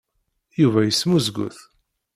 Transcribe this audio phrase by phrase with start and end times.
[0.61, 1.57] Yuba yesmuzgut.